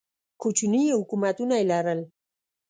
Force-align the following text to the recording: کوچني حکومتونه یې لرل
کوچني 0.41 0.81
حکومتونه 0.99 1.53
یې 1.59 1.65
لرل 1.71 1.99